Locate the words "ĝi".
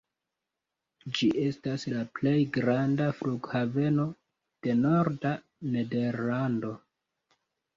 1.17-1.27